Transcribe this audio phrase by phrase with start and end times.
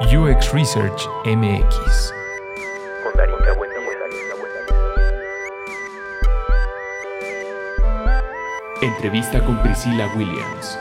[0.00, 2.12] UX Research MX.
[8.82, 10.78] Entrevista con Priscilla Williams,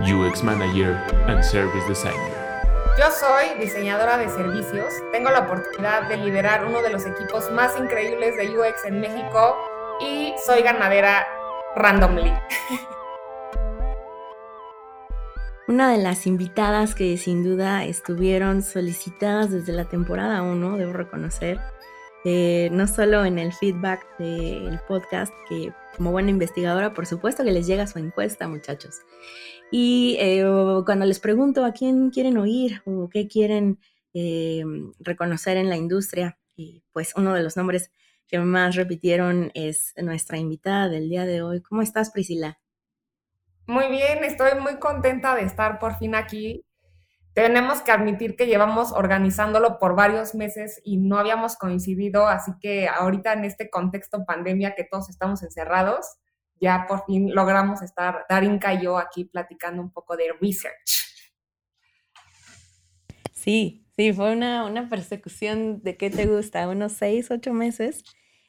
[0.00, 0.94] UX Manager
[1.26, 2.34] and Service Designer.
[2.98, 4.92] Yo soy diseñadora de servicios.
[5.10, 9.56] Tengo la oportunidad de liderar uno de los equipos más increíbles de UX en México
[10.02, 11.26] y soy ganadera
[11.76, 12.34] randomly.
[15.80, 21.58] Una de las invitadas que sin duda estuvieron solicitadas desde la temporada 1, debo reconocer,
[22.26, 27.52] eh, no solo en el feedback del podcast, que como buena investigadora, por supuesto que
[27.52, 28.96] les llega su encuesta, muchachos.
[29.70, 30.44] Y eh,
[30.84, 33.78] cuando les pregunto a quién quieren oír o qué quieren
[34.12, 34.62] eh,
[34.98, 36.38] reconocer en la industria,
[36.92, 37.90] pues uno de los nombres
[38.28, 41.62] que más repitieron es nuestra invitada del día de hoy.
[41.62, 42.60] ¿Cómo estás, Priscila?
[43.66, 46.64] Muy bien, estoy muy contenta de estar por fin aquí.
[47.32, 52.88] Tenemos que admitir que llevamos organizándolo por varios meses y no habíamos coincidido, así que
[52.88, 56.18] ahorita en este contexto pandemia que todos estamos encerrados,
[56.60, 61.06] ya por fin logramos estar, Darinka y yo aquí platicando un poco de research.
[63.32, 68.02] Sí, sí, fue una, una persecución de qué te gusta, unos seis, ocho meses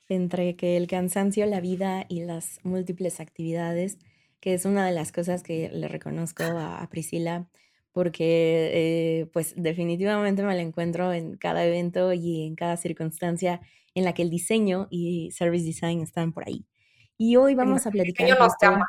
[0.09, 3.97] entre que el cansancio, la vida y las múltiples actividades
[4.41, 7.47] que es una de las cosas que le reconozco a, Priscila,
[7.93, 13.61] porque eh, pues definitivamente me la encuentro en cada evento y en cada circunstancia
[13.93, 16.65] en la que el diseño y service design están por ahí.
[17.17, 18.27] Y hoy vamos a platicar.
[18.27, 18.85] El nos llama.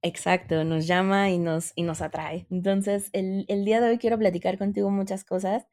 [0.00, 2.46] Exacto, nos llama y nos, y nos atrae.
[2.50, 5.66] Entonces, el, día de hoy quiero platicar contigo muchas cosas,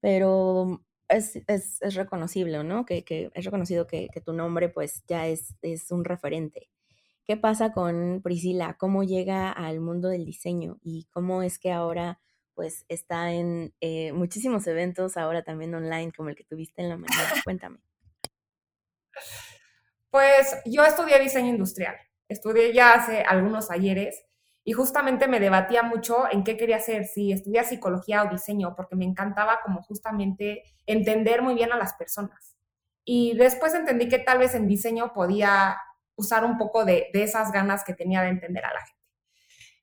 [0.00, 2.84] pero es, es, es reconocible, ¿no?
[2.84, 6.68] Que, que es reconocido que, que, tu nombre pues ya es, es un referente.
[7.24, 8.76] ¿Qué pasa con Priscila?
[8.78, 10.78] ¿Cómo llega al mundo del diseño?
[10.82, 12.20] ¿Y cómo es que ahora
[12.54, 16.96] pues está en eh, muchísimos eventos, ahora también online, como el que tuviste en la
[16.96, 17.30] mañana?
[17.44, 17.78] Cuéntame.
[20.10, 21.96] Pues yo estudié diseño industrial.
[22.28, 24.24] Estudié ya hace algunos ayeres
[24.64, 28.96] y justamente me debatía mucho en qué quería hacer, si estudiar psicología o diseño, porque
[28.96, 32.56] me encantaba como justamente entender muy bien a las personas.
[33.04, 35.76] Y después entendí que tal vez en diseño podía
[36.16, 39.00] usar un poco de, esas ganas que tenía de entender a la gente.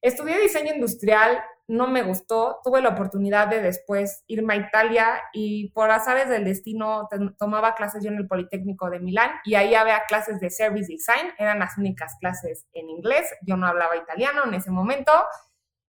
[0.02, 5.70] Estudié diseño industrial, no me gustó, tuve la oportunidad de después irme a Italia y
[5.72, 7.08] por azares del destino
[7.38, 11.34] tomaba clases yo en el Politécnico de Milán y ahí había clases de Service Design,
[11.38, 15.12] eran las únicas clases en inglés, yo no hablaba italiano en ese momento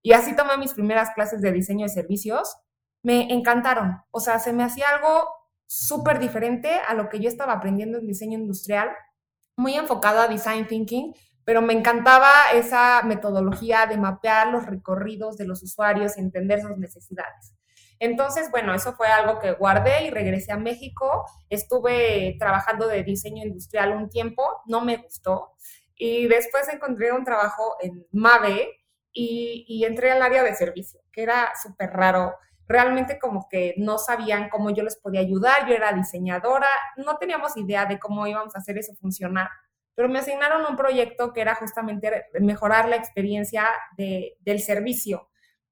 [0.03, 2.57] y así tomé mis primeras clases de diseño de servicios.
[3.03, 5.29] Me encantaron, o sea, se me hacía algo
[5.67, 8.91] súper diferente a lo que yo estaba aprendiendo en diseño industrial
[9.61, 15.47] muy enfocado a design thinking, pero me encantaba esa metodología de mapear los recorridos de
[15.47, 17.55] los usuarios y entender sus necesidades.
[17.99, 21.27] Entonces, bueno, eso fue algo que guardé y regresé a México.
[21.51, 25.53] Estuve trabajando de diseño industrial un tiempo, no me gustó.
[25.95, 28.71] Y después encontré un trabajo en MAVE
[29.13, 32.35] y, y entré al área de servicio, que era súper raro
[32.71, 37.57] realmente como que no sabían cómo yo les podía ayudar, yo era diseñadora, no teníamos
[37.57, 39.49] idea de cómo íbamos a hacer eso funcionar,
[39.97, 43.67] pero me asignaron un proyecto que era justamente mejorar la experiencia
[43.97, 45.31] del servicio.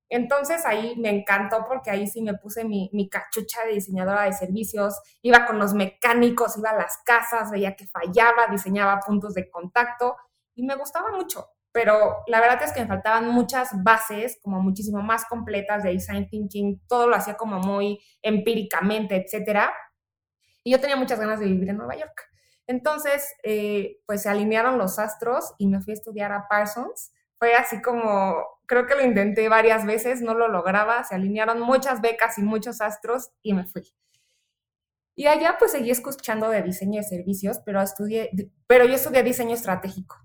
[0.09, 4.33] Entonces ahí me encantó porque ahí sí me puse mi, mi, cachucha de diseñadora de
[4.33, 9.49] servicios, iba con los mecánicos, iba a las casas, veía que fallaba, diseñaba puntos de
[9.49, 10.17] contacto
[10.57, 15.03] y me gustaba mucho pero la verdad es que me faltaban muchas bases, como muchísimo
[15.03, 19.73] más completas de design thinking, todo lo hacía como muy empíricamente, etcétera.
[20.65, 22.25] Y yo tenía muchas ganas de vivir en Nueva York.
[22.67, 27.13] Entonces, eh, pues se alinearon los astros y me fui a estudiar a Parsons.
[27.39, 32.01] Fue así como, creo que lo intenté varias veces, no lo lograba, se alinearon muchas
[32.01, 33.83] becas y muchos astros y me fui.
[35.15, 38.31] Y allá pues seguí escuchando de diseño de servicios, pero, estudié,
[38.67, 40.17] pero yo estudié diseño estratégico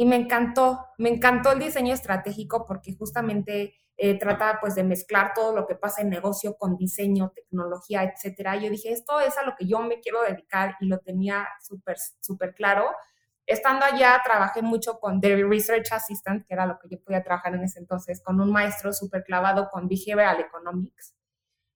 [0.00, 5.34] y me encantó, me encantó el diseño estratégico porque justamente eh, trata pues de mezclar
[5.34, 8.56] todo lo que pasa en negocio con diseño, tecnología, etcétera.
[8.56, 11.98] Yo dije, esto es a lo que yo me quiero dedicar y lo tenía súper,
[12.18, 12.88] súper claro.
[13.44, 17.54] Estando allá, trabajé mucho con The Research Assistant, que era lo que yo podía trabajar
[17.54, 21.14] en ese entonces, con un maestro súper clavado con Behavioral Economics.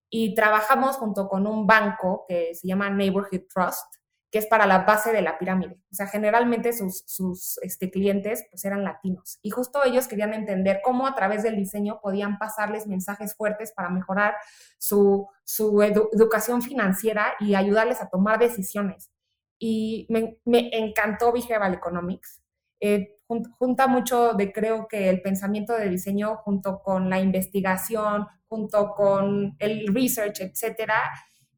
[0.09, 3.97] Y trabajamos junto con un banco que se llama Neighborhood Trust,
[4.35, 5.79] que es para la base de la pirámide.
[5.89, 10.81] O sea, generalmente sus, sus este, clientes pues eran latinos y justo ellos querían entender
[10.83, 14.35] cómo a través del diseño podían pasarles mensajes fuertes para mejorar
[14.77, 19.09] su, su educación financiera y ayudarles a tomar decisiones.
[19.57, 22.41] Y me, me encantó Behavioral Economics.
[22.81, 23.17] eh,
[23.57, 29.55] junta mucho de creo que el pensamiento de diseño junto con la investigación, junto con
[29.59, 30.99] el research, etcétera.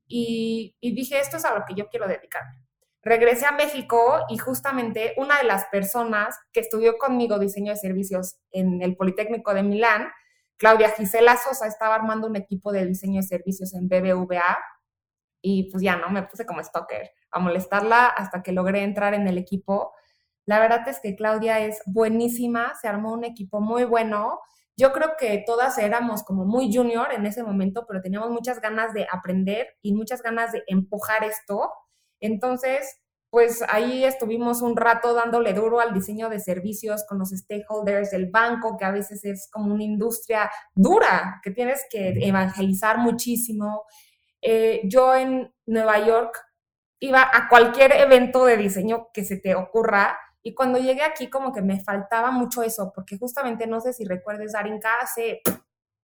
[0.08, 2.67] Y, y dije, esto es a lo que yo quiero dedicarme.
[3.04, 8.38] Regresé a México y justamente una de las personas que estudió conmigo diseño de servicios
[8.52, 10.10] en el Politécnico de Milán,
[10.58, 14.58] Claudia Gisela Sosa, estaba armando un equipo de diseño de servicios en BBVA
[15.42, 19.28] y pues ya no, me puse como stalker a molestarla hasta que logré entrar en
[19.28, 19.94] el equipo.
[20.46, 24.40] La verdad es que Claudia es buenísima, se armó un equipo muy bueno.
[24.76, 28.94] Yo creo que todas éramos como muy junior en ese momento, pero teníamos muchas ganas
[28.94, 31.72] de aprender y muchas ganas de empujar esto.
[32.20, 33.00] Entonces,
[33.30, 38.30] pues ahí estuvimos un rato dándole duro al diseño de servicios con los stakeholders del
[38.30, 43.84] banco, que a veces es como una industria dura, que tienes que evangelizar muchísimo.
[44.42, 46.42] Eh, yo en Nueva York
[47.00, 51.52] iba a cualquier evento de diseño que se te ocurra y cuando llegué aquí como
[51.52, 55.42] que me faltaba mucho eso, porque justamente no sé si recuerdes, Darinka, hace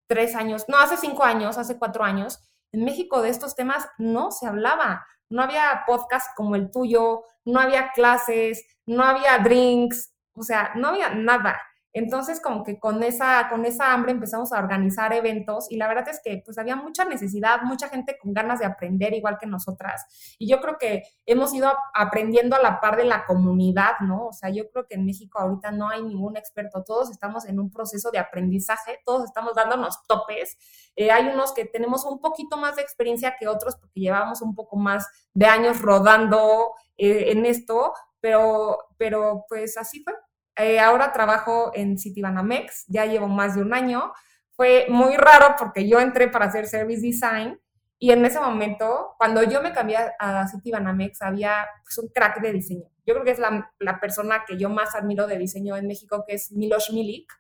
[0.08, 2.40] tres años, no, hace cinco años, hace cuatro años,
[2.74, 7.60] en México de estos temas no se hablaba no había podcast como el tuyo, no
[7.60, 11.62] había clases, no había drinks, o sea, no había nada.
[11.94, 16.10] Entonces, como que con esa, con esa hambre empezamos a organizar eventos y la verdad
[16.10, 20.36] es que pues había mucha necesidad, mucha gente con ganas de aprender igual que nosotras.
[20.40, 24.28] Y yo creo que hemos ido aprendiendo a la par de la comunidad, ¿no?
[24.28, 27.60] O sea, yo creo que en México ahorita no hay ningún experto, todos estamos en
[27.60, 30.58] un proceso de aprendizaje, todos estamos dándonos topes.
[30.96, 34.56] Eh, hay unos que tenemos un poquito más de experiencia que otros porque llevamos un
[34.56, 40.14] poco más de años rodando eh, en esto, pero, pero pues así fue.
[40.58, 44.14] Eh, ahora trabajo en Citibanamex, ya llevo más de un año.
[44.56, 47.60] Fue muy raro porque yo entré para hacer service design
[48.04, 52.52] y en ese momento, cuando yo me cambié a Citibanamex, había pues, un crack de
[52.52, 52.84] diseño.
[53.06, 56.26] Yo creo que es la, la, persona que yo más admiro de diseño en México,
[56.28, 57.32] que es Miloš Milik,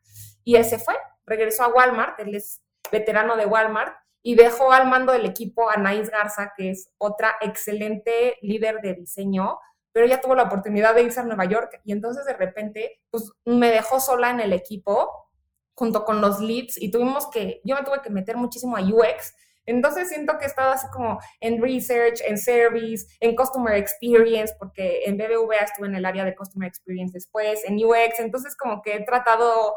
[0.45, 0.95] y ese fue,
[1.25, 5.75] regresó a Walmart, él es veterano de Walmart, y dejó al mando del equipo a
[5.75, 9.59] Naís Garza, que es otra excelente líder de diseño,
[9.93, 13.31] pero ella tuvo la oportunidad de irse a Nueva York y entonces de repente, pues
[13.45, 15.29] me dejó sola en el equipo
[15.75, 19.33] junto con los leads y tuvimos que, yo me tuve que meter muchísimo a UX.
[19.65, 25.03] Entonces siento que he estado así como en research, en service, en customer experience, porque
[25.05, 28.95] en BBVA estuve en el área de customer experience después, en UX, entonces como que
[28.95, 29.75] he tratado,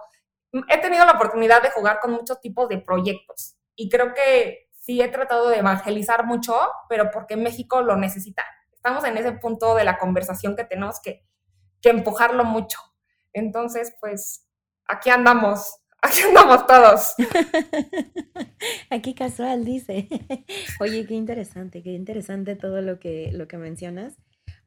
[0.69, 5.01] he tenido la oportunidad de jugar con muchos tipos de proyectos y creo que sí
[5.01, 6.57] he tratado de evangelizar mucho,
[6.89, 8.45] pero porque México lo necesita
[8.87, 11.25] estamos en ese punto de la conversación que tenemos que,
[11.83, 12.79] que empujarlo mucho.
[13.33, 14.47] Entonces, pues,
[14.87, 17.15] aquí andamos, aquí andamos todos.
[18.91, 20.09] Aquí casual, dice.
[20.81, 24.17] Oye, qué interesante, qué interesante todo lo que, lo que mencionas,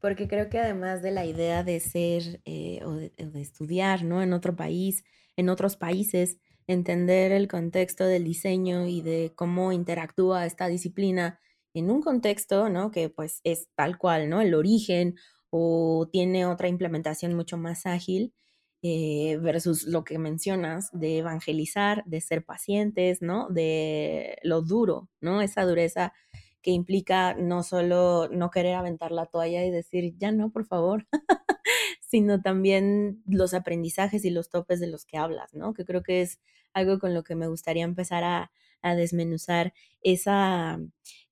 [0.01, 4.21] porque creo que además de la idea de ser eh, o, de, de, estudiar, ¿no?
[4.21, 5.05] En otro país,
[5.37, 6.37] en otros países,
[6.67, 11.39] entender el contexto del diseño y de cómo interactúa esta disciplina
[11.79, 12.91] en un contexto, ¿no?
[12.91, 14.41] Que pues es tal cual, ¿no?
[14.41, 15.15] El origen
[15.49, 18.33] o tiene otra implementación mucho más ágil
[18.81, 23.49] eh, versus lo que mencionas de evangelizar, de ser pacientes, ¿no?
[23.49, 25.41] De lo duro, ¿no?
[25.41, 26.13] Esa dureza
[26.61, 31.07] que implica no solo no querer aventar la toalla y decir, ya no, por favor,
[32.01, 35.73] sino también los aprendizajes y los topes de los que hablas, ¿no?
[35.73, 36.39] Que creo que es
[36.73, 40.79] algo con lo que me gustaría empezar a, a desmenuzar esa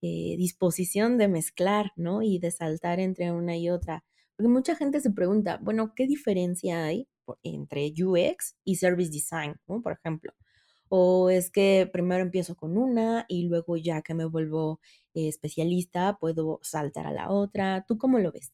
[0.02, 2.22] eh, disposición de mezclar, ¿no?
[2.22, 4.04] Y de saltar entre una y otra.
[4.36, 7.08] Porque mucha gente se pregunta, bueno, ¿qué diferencia hay
[7.44, 9.82] entre UX y Service Design, ¿no?
[9.82, 10.34] Por ejemplo.
[10.90, 14.80] O es que primero empiezo con una y luego ya que me vuelvo
[15.14, 17.84] eh, especialista puedo saltar a la otra.
[17.88, 18.54] ¿Tú cómo lo ves?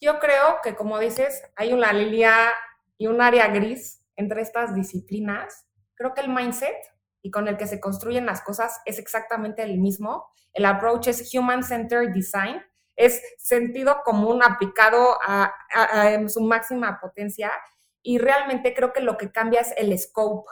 [0.00, 2.50] Yo creo que, como dices, hay una línea
[2.98, 5.66] y un área gris entre estas disciplinas.
[5.94, 6.76] Creo que el mindset
[7.24, 10.26] y con el que se construyen las cosas es exactamente el mismo.
[10.52, 12.62] El approach es Human-Centered Design,
[12.96, 17.50] es sentido común aplicado a, a, su máxima potencia
[18.02, 20.46] y realmente creo que lo que cambia es el scope,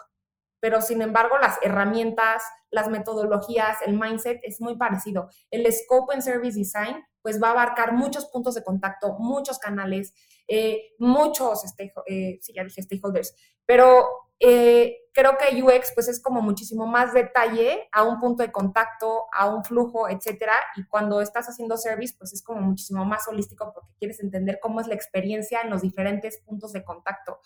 [0.61, 5.29] pero sin embargo las herramientas, las metodologías, el mindset es muy parecido.
[5.51, 10.15] El scope en Service Design pues va a abarcar muchos puntos de contacto, muchos canales,
[10.49, 11.63] eh, muchos,
[12.07, 13.37] eh, sí, ya dije stakeholders,
[13.67, 14.09] pero
[14.45, 19.27] eh, creo que UX pues es como muchísimo más detalle a un punto de contacto,
[19.33, 23.73] a un flujo, etcétera, y cuando estás haciendo service pues es como muchísimo más holístico
[23.73, 27.39] porque quieres entender cómo es la experiencia en los diferentes puntos de contacto.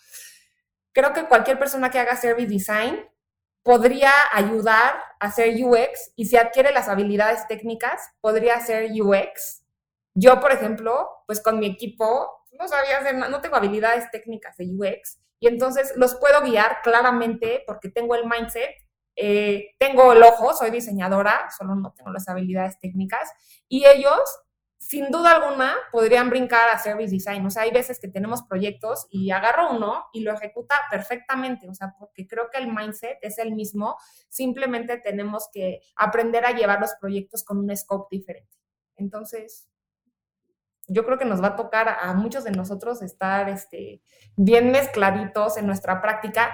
[0.91, 3.05] Creo que cualquier persona que haga service design
[3.61, 9.61] podría ayudar a hacer UX y si adquiere las habilidades técnicas, podría hacer UX
[10.15, 14.65] Yo, por ejemplo, pues con mi equipo no sabía hacer, no tengo habilidades técnicas de
[14.65, 18.71] UX y entonces los puedo guiar claramente porque tengo el mindset,
[19.15, 23.31] eh, tengo el ojo, soy diseñadora, solo no tengo las habilidades técnicas
[23.67, 24.21] y ellos
[24.79, 27.45] sin duda alguna podrían brincar a service design.
[27.45, 31.67] O sea, hay veces que tenemos proyectos y agarro uno y lo ejecuta perfectamente.
[31.67, 33.97] O sea, porque creo que el mindset es el mismo.
[34.29, 38.55] Simplemente tenemos que aprender a llevar los proyectos con un scope diferente.
[38.95, 39.67] Entonces,
[40.87, 44.01] yo creo que nos va a tocar a muchos de nosotros estar este,
[44.35, 46.53] bien mezcladitos en nuestra práctica.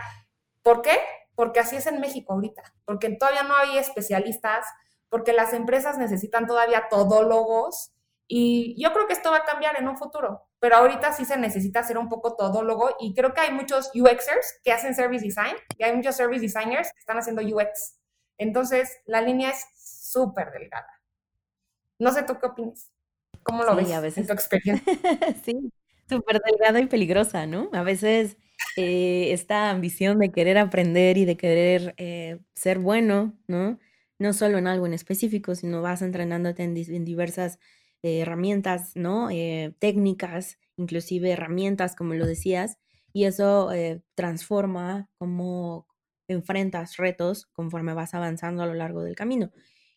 [0.62, 0.98] ¿Por qué?
[1.36, 4.66] Porque así es en México ahorita, porque todavía no hay especialistas,
[5.10, 7.92] porque las empresas necesitan todavía todólogos
[8.28, 11.38] y yo creo que esto va a cambiar en un futuro, pero ahorita sí se
[11.38, 15.56] necesita ser un poco todólogo y creo que hay muchos UXers que hacen service design
[15.78, 18.00] y hay muchos service designers que están haciendo UX.
[18.38, 20.88] Entonces, la línea es súper delgada.
[22.00, 22.93] No sé tú qué opinas.
[23.44, 24.20] ¿Cómo lo ves a veces...
[24.20, 24.94] en tu experiencia?
[25.46, 25.72] sí,
[26.10, 27.70] súper delgada y peligrosa, ¿no?
[27.74, 28.38] A veces
[28.78, 33.80] eh, esta ambición de querer aprender y de querer eh, ser bueno, ¿no?
[34.20, 37.60] No solo en algo en específico, sino vas entrenándote en, en diversas
[38.02, 39.30] eh, herramientas, ¿no?
[39.80, 42.78] Técnicas, inclusive herramientas, como lo decías,
[43.12, 43.70] y eso
[44.16, 45.88] transforma cómo
[46.28, 49.52] enfrentas retos conforme vas avanzando a lo largo del camino.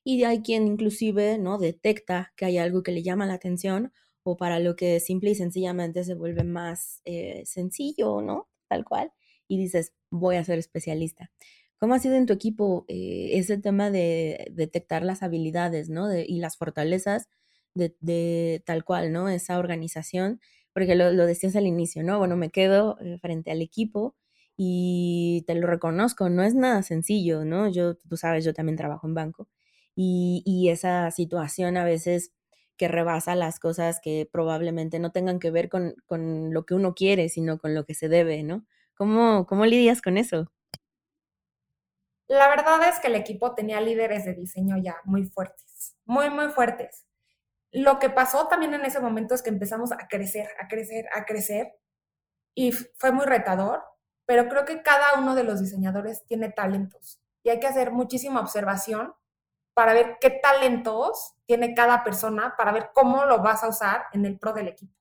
[0.09, 1.59] Y hay quien inclusive, ¿no?
[1.59, 5.35] Detecta que hay algo que le llama la atención o para lo que simple y
[5.35, 7.03] sencillamente se vuelve más
[7.45, 8.49] sencillo, ¿no?
[8.69, 9.13] Tal cual.
[9.49, 11.33] Y dices, voy a ser especialista.
[11.79, 16.17] ¿Cómo ha sido en tu equipo ese tema de detectar las habilidades, ¿no?
[16.17, 17.29] y las fortalezas
[17.75, 19.29] de, tal cual, ¿no?
[19.29, 20.41] Esa organización,
[20.73, 22.19] porque lo, decías al inicio, ¿no?
[22.21, 24.15] Bueno, me quedo eh, frente al equipo
[24.57, 27.69] y te lo reconozco, no es nada sencillo, ¿no?
[27.69, 29.49] Yo, tú sabes, yo también trabajo en banco
[29.97, 32.33] y, esa situación a veces
[32.77, 36.95] que rebasa las cosas que probablemente no tengan que ver con, con, lo que uno
[36.95, 38.67] quiere, sino con lo que se debe, ¿no?
[38.95, 40.53] ¿Cómo, ¿Cómo lidias con eso?
[42.29, 46.49] La verdad es que el equipo tenía líderes de diseño ya muy fuertes, muy, muy
[46.49, 47.07] fuertes.
[47.73, 51.25] Lo que pasó también en ese momento es que empezamos a crecer, a crecer, a
[51.25, 51.73] crecer
[52.55, 53.83] y fue muy retador,
[54.27, 58.41] pero creo que cada uno de los diseñadores tiene talentos y hay que hacer muchísima
[58.41, 59.15] observación
[59.77, 64.25] para ver qué talentos tiene cada persona, para ver cómo lo vas a usar en
[64.25, 64.95] el pro del equipo.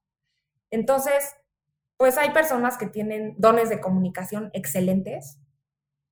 [0.70, 1.34] Entonces,
[1.96, 5.40] pues hay personas que tienen dones de comunicación excelentes,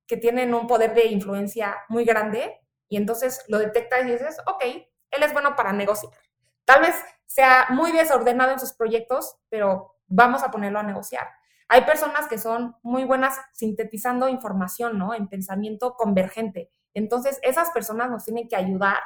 [0.06, 4.64] que tienen un poder de influencia muy grande y entonces lo detectas y dices, ok,
[4.64, 6.14] él es bueno para negociar.
[6.64, 6.94] Tal vez
[7.26, 11.28] sea muy desordenado en sus proyectos, pero vamos a ponerlo a negociar.
[11.68, 15.12] Hay personas que son muy buenas sintetizando información, ¿no?
[15.12, 16.70] En pensamiento convergente.
[16.94, 18.98] Entonces, esas personas nos tienen que ayudar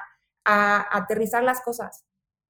[0.45, 2.07] a, aterrizar las cosas.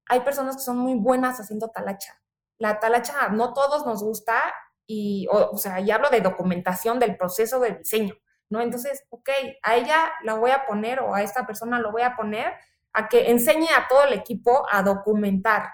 [0.07, 2.21] Hay personas que son muy buenas haciendo talacha.
[2.59, 4.40] La talacha no todos nos gusta
[4.87, 8.14] y, o, sea, ya hablo de documentación del proceso de diseño,
[8.50, 8.61] ¿no?
[8.61, 9.28] Entonces, ok,
[9.62, 12.54] a ella la voy a poner o a esta persona lo voy a poner
[12.92, 15.71] a que enseñe a todo el equipo a documentar.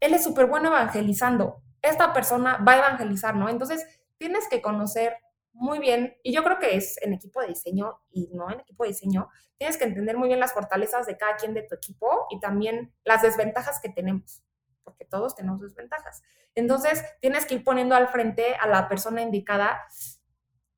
[0.00, 1.62] Él es súper bueno evangelizando.
[1.80, 3.48] Esta persona va a evangelizar, ¿no?
[3.48, 3.86] Entonces,
[4.18, 5.16] tienes que conocer
[5.52, 8.84] muy bien, y yo creo que es en equipo de diseño y no en equipo
[8.84, 9.28] de diseño,
[9.58, 12.92] tienes que entender muy bien las fortalezas de cada quien de tu equipo y también
[13.04, 14.42] las desventajas que tenemos,
[14.82, 16.22] porque todos tenemos desventajas.
[16.54, 19.80] Entonces, tienes que ir poniendo al frente a la persona indicada.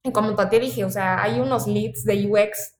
[0.02, 2.78] Y como te dije, o sea, hay unos leads de UX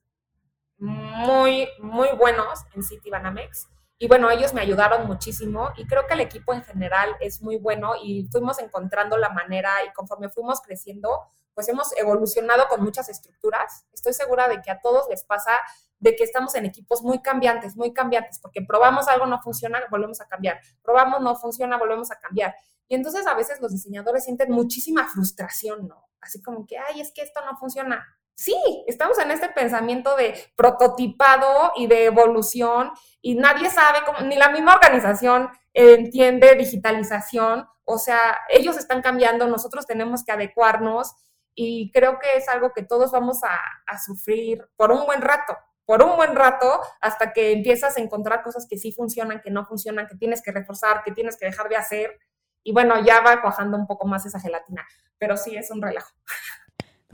[0.77, 3.67] muy, muy buenos en City Banamex.
[3.97, 7.57] Y bueno, ellos me ayudaron muchísimo y creo que el equipo en general es muy
[7.57, 11.21] bueno y fuimos encontrando la manera y conforme fuimos creciendo,
[11.53, 13.85] pues hemos evolucionado con muchas estructuras.
[13.93, 15.51] Estoy segura de que a todos les pasa
[15.99, 20.19] de que estamos en equipos muy cambiantes, muy cambiantes, porque probamos algo, no funciona, volvemos
[20.19, 20.59] a cambiar.
[20.83, 22.53] Probamos, no funciona, volvemos a cambiar.
[22.89, 26.09] Y entonces a veces los diseñadores sienten muchísima frustración, ¿no?
[26.19, 28.05] Así como que, ay, es que esto no funciona
[28.35, 34.49] Sí, estamos en este pensamiento de prototipado y de evolución y nadie sabe ni la
[34.49, 41.15] misma organización entiende digitalización, o sea, ellos están cambiando, nosotros tenemos que adecuarnos
[41.53, 46.03] y creo que es algo que todos vamos a sufrir por un buen rato, por
[46.03, 50.07] un buen rato hasta que empiezas a encontrar cosas que sí funcionan, que no funcionan,
[50.07, 52.19] que tienes que reforzar, que tienes que dejar de hacer.
[52.63, 54.85] Y bueno, ya va cuajando un poco más esa gelatina,
[55.19, 56.11] pero sí es un relajo.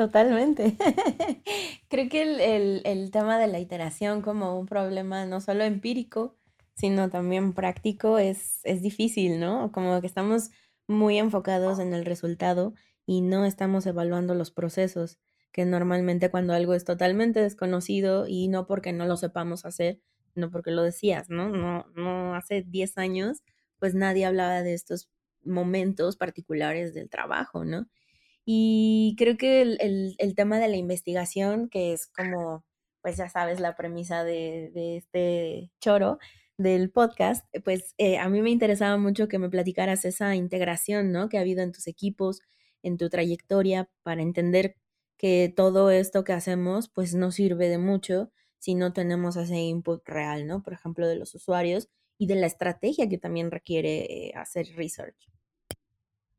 [0.02, 0.76] Totalmente.
[1.88, 6.36] Creo que el, tema de la iteración como un problema no solo empírico,
[6.74, 9.72] sino también práctico es, es difícil, ¿no?
[9.72, 10.50] Como que estamos
[10.88, 12.74] muy enfocados en el resultado
[13.06, 15.20] y no estamos evaluando los procesos,
[15.52, 20.00] que normalmente cuando algo es totalmente desconocido y no porque no lo sepamos hacer,
[20.34, 21.50] no porque lo decías, ¿no?
[21.50, 23.44] No, no hace 10 años
[23.78, 25.12] pues nadie hablaba de estos
[25.44, 27.88] momentos particulares del trabajo, ¿no?
[28.46, 32.66] Y creo que el, tema de la investigación, que es como,
[33.02, 36.18] pues ya sabes, la premisa de, este choro
[36.58, 41.30] del podcast, pues eh, a mí me interesaba mucho que me platicaras esa integración, ¿no?
[41.30, 42.42] Que ha habido en tus equipos,
[42.84, 44.76] en tu trayectoria, para entender
[45.18, 50.08] que todo esto que hacemos, pues no sirve de mucho si no tenemos ese input
[50.08, 50.64] real, ¿no?
[50.64, 55.30] Por ejemplo, de los usuarios y de la estrategia que también requiere eh, hacer research.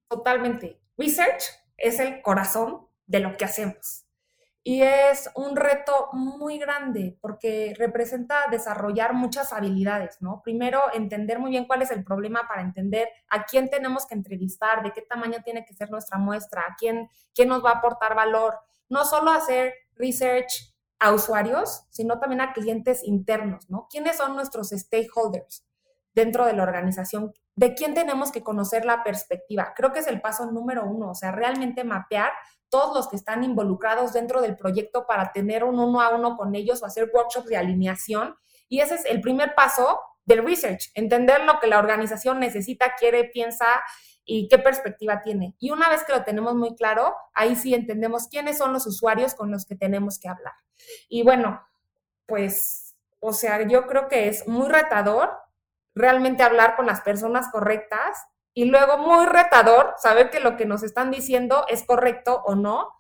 [0.09, 0.79] Totalmente.
[0.97, 4.07] Research es el corazón de lo que hacemos.
[4.65, 10.41] Y es un reto muy grande porque representa desarrollar muchas habilidades, ¿no?
[10.45, 14.85] Primero, entender muy bien cuál es el problema para entender a quién tenemos que entrevistar,
[14.85, 18.15] de qué tamaño tiene que ser nuestra muestra, a quién, quién nos va a aportar
[18.15, 18.55] valor.
[18.89, 23.89] No solo hacer research a usuarios, sino también a clientes internos, ¿no?
[23.91, 25.67] ¿Quiénes son nuestros stakeholders
[26.15, 27.33] dentro de la organización?
[27.55, 29.73] ¿De quién tenemos que conocer la perspectiva?
[29.77, 32.33] Creo que es el paso número uno, o sea, realmente mapear
[32.69, 36.55] todos los que están involucrados dentro del proyecto para tener un uno a uno con
[36.55, 38.35] ellos o hacer workshops de alineación.
[38.69, 43.25] Y ese es el primer paso del research, entender lo que la organización necesita, quiere,
[43.25, 43.67] piensa
[44.25, 45.55] y qué perspectiva tiene.
[45.59, 49.35] Y una vez que lo tenemos muy claro, ahí sí entendemos quiénes son los usuarios
[49.35, 50.55] con los que tenemos que hablar.
[51.09, 51.61] Y bueno,
[52.27, 55.31] pues, o sea, yo creo que es muy retador
[55.95, 58.19] realmente hablar con las personas correctas
[58.55, 62.91] y luego muy retador saber que lo que nos están diciendo es correcto o no.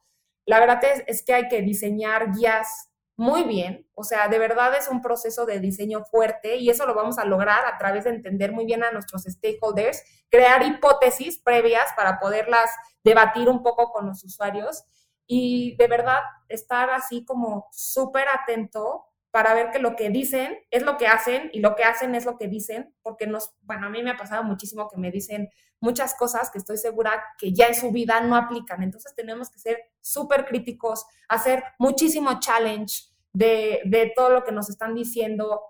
[0.46, 4.74] La verdad es, es que hay que diseñar guías muy bien, o sea, de verdad
[4.74, 8.10] es un proceso de diseño fuerte y eso lo vamos a lograr a través de
[8.10, 12.70] entender muy bien a nuestros stakeholders, crear hipótesis previas para poderlas
[13.04, 14.84] debatir un poco con los usuarios
[15.26, 20.82] y de verdad estar así como súper atento para ver que lo que dicen es
[20.82, 23.90] lo que hacen y lo que hacen es lo que dicen, porque nos, bueno, a
[23.90, 25.48] mí me ha pasado muchísimo que me dicen
[25.80, 28.82] muchas cosas que estoy segura que ya en su vida no aplican.
[28.82, 34.68] Entonces tenemos que ser súper críticos, hacer muchísimo challenge de, de, todo lo que nos
[34.68, 35.62] están diciendo,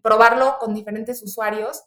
[0.00, 1.84] probarlo con diferentes usuarios.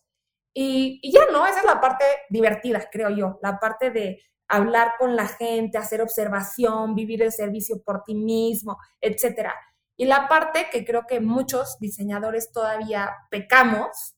[0.54, 4.94] Y, y ya no, esa es la parte divertida, creo yo, la parte de hablar
[5.00, 9.56] con la gente, hacer observación, vivir el servicio por ti mismo, etcétera.
[9.98, 14.16] Y la parte que creo que muchos diseñadores todavía pecamos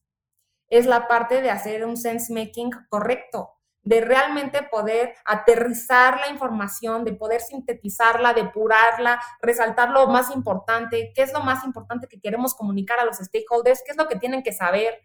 [0.68, 7.02] es la parte de hacer un sense making correcto, de realmente poder aterrizar la información,
[7.04, 12.54] de poder sintetizarla, depurarla, resaltar lo más importante, qué es lo más importante que queremos
[12.54, 15.00] comunicar a los stakeholders, qué es lo que tienen que saber,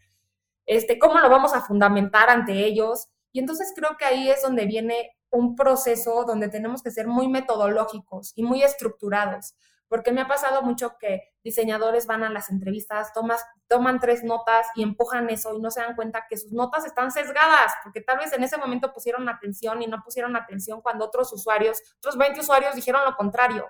[0.65, 3.07] este, cómo lo vamos a fundamentar ante ellos.
[3.31, 7.29] Y entonces creo que ahí es donde viene un proceso donde tenemos que ser muy
[7.29, 9.55] metodológicos y muy estructurados
[9.87, 13.11] porque me ha pasado mucho que diseñadores van a las entrevistas,
[13.67, 17.11] toman tres notas y empujan eso y no se dan cuenta que sus notas están
[17.11, 21.31] sesgadas, porque tal vez en ese momento pusieron atención y no pusieron atención cuando otros
[21.33, 23.69] usuarios, otros 20 usuarios dijeron lo contrario.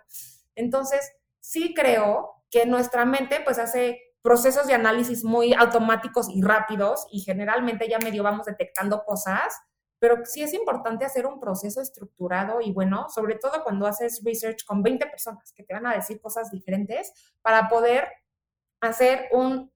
[0.56, 7.06] Entonces, sí creo que nuestra mente pues hace procesos de análisis muy automáticos y rápidos
[7.12, 9.54] y generalmente ya medio vamos detectando cosas
[10.06, 14.64] pero sí es importante hacer un proceso estructurado y bueno, sobre todo cuando haces research
[14.64, 18.08] con 20 personas que te van a decir cosas diferentes para poder
[18.82, 19.72] hacer un,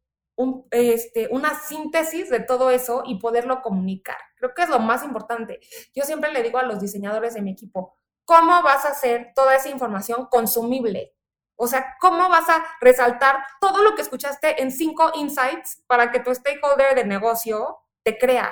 [0.69, 4.17] este, una síntesis de todo eso y poderlo comunicar.
[4.35, 5.61] Creo que es lo más importante.
[5.95, 9.55] Yo siempre le digo a los diseñadores de mi equipo, ¿cómo vas a hacer toda
[9.55, 11.15] esa información consumible?
[11.55, 16.19] O sea, ¿cómo vas a resaltar todo lo que escuchaste en cinco insights para que
[16.19, 18.51] tu stakeholder de negocio te crea?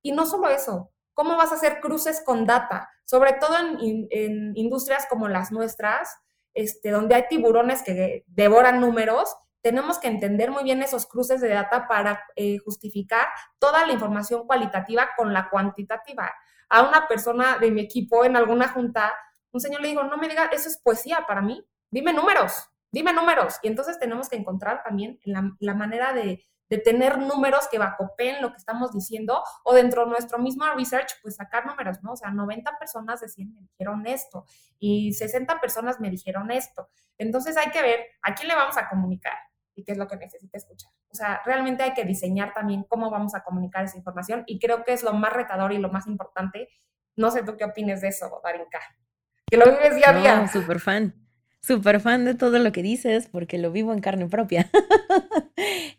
[0.00, 2.88] Y no solo eso, ¿Cómo vas a hacer cruces con data?
[3.04, 6.16] Sobre todo en, industrias como las nuestras,
[6.54, 11.48] este, donde hay tiburones que devoran números, tenemos que entender muy bien esos cruces de
[11.48, 13.26] data para eh, justificar
[13.58, 16.32] toda la información cualitativa con la cuantitativa.
[16.68, 19.12] A una persona de mi equipo en alguna junta,
[19.50, 23.12] un señor le dijo, no me diga, eso es poesía para mí, dime números, dime
[23.12, 23.56] números.
[23.64, 28.50] Y entonces tenemos que encontrar también la manera de, de tener números que vacopen lo
[28.50, 32.12] que estamos diciendo o dentro de nuestro mismo research, pues sacar números, ¿no?
[32.12, 34.44] O sea, 90 personas decían, me dijeron esto
[34.78, 36.88] y 60 personas me dijeron esto.
[37.16, 39.36] Entonces hay que ver a quién le vamos a comunicar
[39.74, 40.92] y qué es lo que necesita escuchar.
[41.10, 44.84] O sea, realmente hay que diseñar también cómo vamos a comunicar esa información y creo
[44.84, 46.68] que es lo más retador y lo más importante.
[47.16, 48.80] No sé tú qué opines de eso, Darinka.
[49.46, 50.40] Que lo vives día a día.
[50.40, 51.14] No, súper fan
[51.60, 54.70] súper fan de todo lo que dices porque lo vivo en carne propia.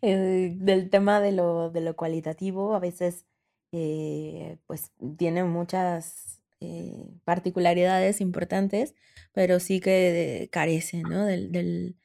[0.01, 3.25] Eh, del tema de lo, de lo cualitativo, a veces
[3.73, 8.95] eh, pues tiene muchas eh, particularidades importantes,
[9.33, 11.25] pero sí que carece, ¿no?
[11.25, 11.97] Del, del,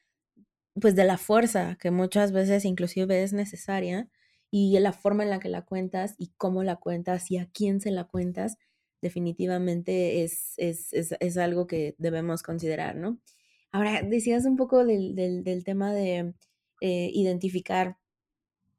[0.80, 4.08] pues de la fuerza que muchas veces inclusive es necesaria
[4.50, 7.80] y la forma en la que la cuentas y cómo la cuentas y a quién
[7.80, 8.56] se la cuentas,
[9.02, 13.18] definitivamente es, es, algo que debemos considerar, ¿no?
[13.72, 16.34] Ahora, decías un poco del, tema de
[16.86, 17.96] eh, identificar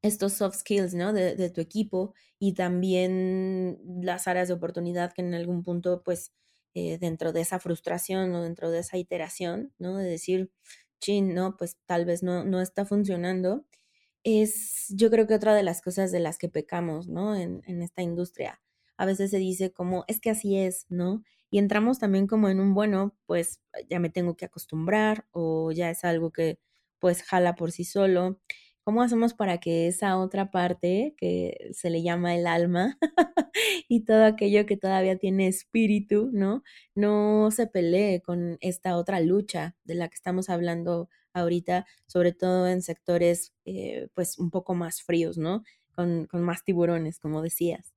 [0.00, 1.12] estos soft skills, ¿no?
[1.12, 6.32] De, tu equipo y también las áreas de oportunidad que en algún punto, pues,
[6.74, 9.96] eh, dentro de esa frustración o dentro de esa iteración, ¿no?
[9.96, 10.52] De decir,
[11.00, 13.66] chin, no, pues tal vez no, no está funcionando,
[14.24, 17.34] es yo creo que otra de las cosas de las que pecamos, ¿no?
[17.34, 18.60] En, en esta industria.
[18.98, 21.24] A veces se dice como, es que así es, ¿no?
[21.50, 25.90] Y entramos también como en un, bueno, pues ya me tengo que acostumbrar o ya
[25.90, 26.60] es algo que
[27.06, 28.40] pues jala por sí solo.
[28.82, 32.98] ¿Cómo hacemos para que esa otra parte que se le llama el alma
[33.88, 36.64] y todo aquello que todavía tiene espíritu, ¿no?
[36.96, 42.66] No se pelee con esta otra lucha de la que estamos hablando ahorita, sobre todo
[42.66, 45.62] en sectores eh, pues un poco más fríos, ¿no?
[45.94, 47.94] Con, con más tiburones, como decías.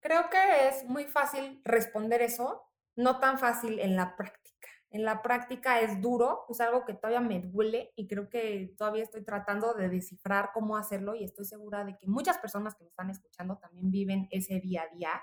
[0.00, 2.62] Creo que es muy fácil responder eso,
[2.96, 4.53] no tan fácil en la práctica
[4.94, 9.02] en la práctica es duro, es algo que todavía me duele y creo que todavía
[9.02, 12.90] estoy tratando de descifrar cómo hacerlo y estoy segura de que muchas personas que me
[12.90, 15.20] están escuchando también viven ese día a día.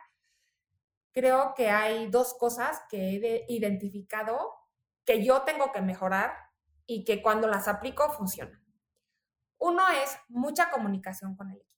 [1.14, 4.52] Creo que hay dos cosas que he identificado
[5.06, 6.36] que yo tengo que mejorar
[6.86, 8.62] y que cuando las aplico funcionan.
[9.58, 11.72] Uno es mucha comunicación con el equipo.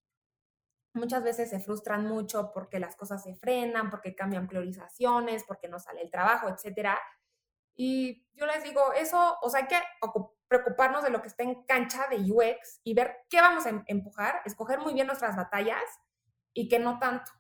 [0.96, 5.78] Muchas veces se frustran mucho porque las cosas se frenan, porque cambian priorizaciones, porque no
[5.78, 7.00] sale el trabajo, etcétera
[7.76, 9.78] y yo les digo, eso, o sea, hay que
[10.48, 13.84] preocuparnos de lo que está en cancha de UX y ver qué vamos a em-,
[13.88, 15.84] empujar, escoger muy bien nuestras batallas
[16.54, 17.32] y que no tanto.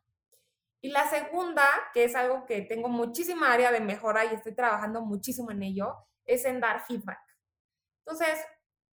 [0.82, 5.02] Y la segunda, que es algo que tengo muchísima área de mejora y estoy trabajando
[5.02, 7.22] muchísimo en ello, es en dar feedback.
[8.06, 8.44] Entonces,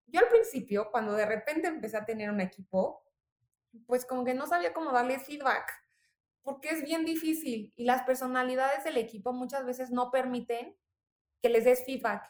[0.06, 3.02] yo al principio, cuando de repente empecé a tener un equipo,
[3.86, 5.70] pues como que no sabía cómo darles feedback,
[6.42, 10.76] porque es bien difícil y las personalidades del equipo muchas veces no permiten
[11.42, 12.22] que les des feedback.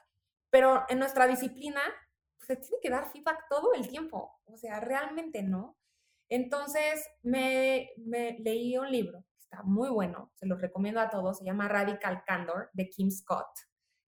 [0.50, 1.80] Pero en nuestra disciplina
[2.38, 4.40] pues, se tiene que dar feedback todo el tiempo.
[4.46, 5.76] O sea, realmente no.
[6.28, 11.44] Entonces me, me leí un libro, está muy bueno, se lo recomiendo a todos, se
[11.44, 13.48] llama Radical Candor de Kim Scott.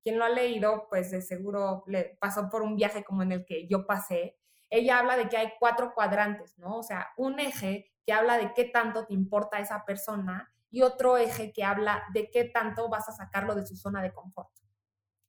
[0.01, 3.45] Quien lo ha leído, pues de seguro le pasó por un viaje como en el
[3.45, 4.39] que yo pasé.
[4.69, 6.77] Ella habla de que hay cuatro cuadrantes, ¿no?
[6.77, 11.17] O sea, un eje que habla de qué tanto te importa esa persona y otro
[11.17, 14.49] eje que habla de qué tanto vas a sacarlo de su zona de confort.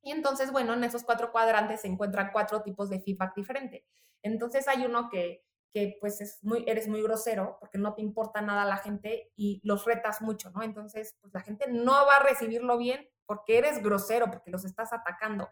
[0.02, 3.84] Y entonces, bueno, en esos cuatro cuadrantes se encuentran cuatro tipos de feedback diferente.
[4.22, 8.40] Entonces hay uno que, que pues es muy, eres muy grosero porque no te importa
[8.40, 10.62] nada la gente y los retas mucho, ¿no?
[10.62, 14.92] Entonces, pues la gente no va a recibirlo bien porque eres grosero, porque los estás
[14.92, 15.50] atacando.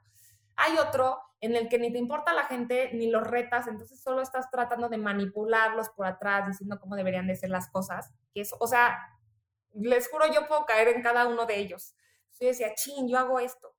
[0.56, 4.22] Hay otro en el que ni te importa la gente ni los retas, entonces solo
[4.22, 8.10] estás tratando de manipularlos por atrás, diciendo cómo deberían de ser las cosas.
[8.32, 8.98] Que es, o sea,
[9.74, 11.94] les juro, yo puedo caer en cada uno de ellos.
[12.40, 13.75] Yo decía, chin, yo hago esto.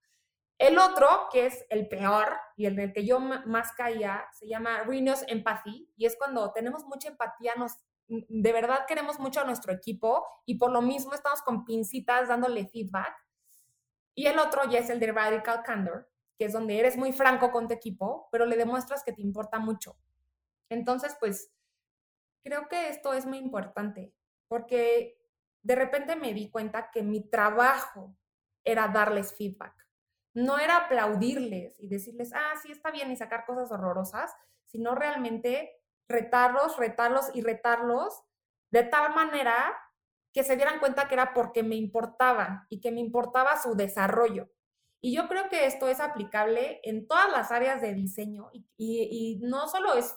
[0.58, 4.84] El otro, que es el peor y el del que yo más caía, se llama
[4.84, 7.74] Rhinos Empathy y es cuando tenemos mucha empatía, nos,
[8.08, 12.68] de verdad queremos mucho a nuestro equipo y por lo mismo estamos con pincitas dándole
[12.68, 13.16] feedback.
[14.16, 17.52] Y el otro ya es el de Radical Candor, que es donde eres muy franco
[17.52, 19.96] con tu equipo, pero le demuestras que te importa mucho.
[20.70, 21.52] Entonces, pues,
[22.44, 24.12] creo que esto es muy importante
[24.48, 25.22] porque
[25.62, 28.16] de repente me di cuenta que mi trabajo
[28.64, 29.87] era darles feedback
[30.38, 34.36] no era aplaudirles y decirles, ah, sí, está bien y sacar cosas horrorosas,
[34.68, 38.22] sino realmente retarlos, retarlos y retarlos
[38.70, 39.76] de tal manera
[40.32, 44.48] que se dieran cuenta que era porque me importaba y que me importaba su desarrollo.
[45.02, 49.68] Y yo creo que esto es aplicable en todas las áreas de diseño y, no
[49.68, 50.16] solo es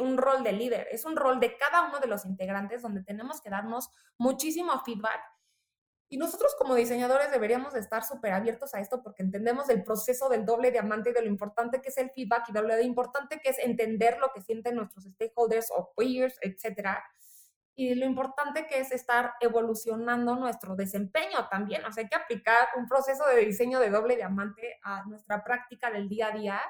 [0.00, 3.40] un rol de líder, es un rol de cada uno de los integrantes donde tenemos
[3.40, 5.20] que darnos muchísimo feedback
[6.14, 10.46] y nosotros como diseñadores deberíamos estar súper abiertos a esto porque entendemos el proceso del
[10.46, 13.48] doble diamante y de lo importante que es el feedback y de lo importante que
[13.48, 17.02] es entender lo que sienten nuestros stakeholders o peers, etcétera.
[17.74, 21.84] Y lo importante que es estar evolucionando nuestro desempeño también.
[21.84, 25.90] O sea, hay que aplicar un proceso de diseño de doble diamante a nuestra práctica
[25.90, 26.60] del día a día.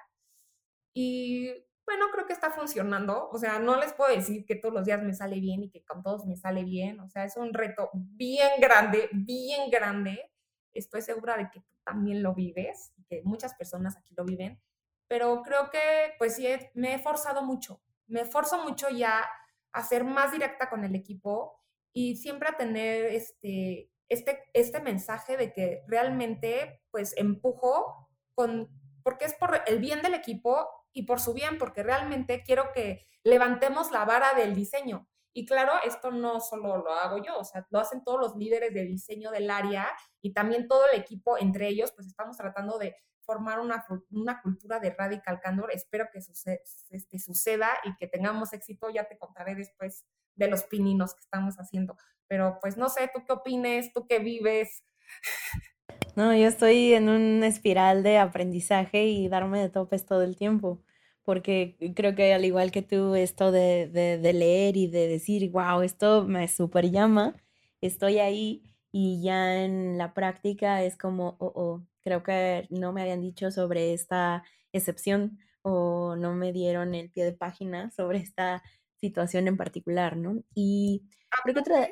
[0.95, 1.53] Y
[1.87, 3.29] bueno, creo que está funcionando.
[3.31, 5.85] O sea, no les puedo decir que todos los días me sale bien y que
[5.85, 7.01] con todos me sale bien.
[7.01, 10.31] O sea, es un reto bien grande, bien grande.
[10.73, 14.61] Estoy segura de que tú también lo vives que muchas personas aquí lo viven.
[15.09, 17.83] Pero creo que, pues sí, me he forzado mucho.
[18.07, 19.29] Me esforzo mucho ya
[19.73, 21.61] a ser más directa con el equipo
[21.93, 28.69] y siempre a tener este, este, este mensaje de que realmente, pues, empujo con,
[29.03, 33.07] porque es por el bien del equipo y por su bien, porque realmente quiero que
[33.23, 35.09] levantemos la vara del diseño.
[35.35, 38.73] Y claro, esto no solo lo hago yo, o sea, lo hacen todos los líderes
[38.73, 39.89] de diseño del área
[40.23, 44.79] y también todo el equipo, entre ellos, pues estamos tratando de formar una, una cultura
[44.79, 45.73] de Radical Candor.
[45.73, 48.91] Espero que este, suceda y que tengamos éxito.
[48.91, 50.05] Ya te contaré después
[50.37, 51.97] de los pininos que estamos haciendo.
[52.29, 53.93] Pero pues no sé, ¿tú qué opines?
[53.93, 54.85] ¿Tú qué vives?
[56.17, 60.81] No, yo estoy en una espiral de aprendizaje y darme de topes todo el tiempo,
[61.25, 65.83] porque creo que al igual que tú, esto de, de, leer y de decir, wow,
[65.83, 67.35] esto me super llama,
[67.81, 73.03] estoy ahí y ya en la práctica es como, oh, oh, creo que no me
[73.03, 78.63] habían dicho sobre esta excepción o no me dieron el pie de página sobre esta
[78.99, 80.45] situación en particular, ¿no?
[80.55, 81.89] Y ah, creo que otra...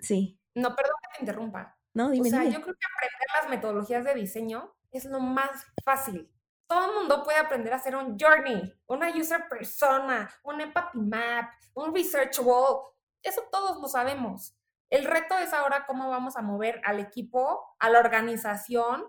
[0.00, 0.38] Sí.
[0.54, 1.73] No, perdón que te interrumpa.
[1.94, 2.28] No, dime.
[2.28, 6.30] O sea, yo creo que aprender las metodologías de diseño es lo más fácil.
[6.66, 11.50] Todo el mundo puede aprender a hacer un journey, una user persona, un empathy map,
[11.74, 12.80] un research wall.
[13.22, 14.56] Eso todos lo sabemos.
[14.90, 19.04] El reto es ahora cómo vamos a mover al equipo, a la organización,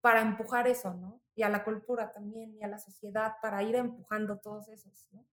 [0.00, 1.22] para empujar eso, ¿no?
[1.34, 5.24] Y a la cultura también, y a la sociedad, para ir empujando todos esos, ¿no?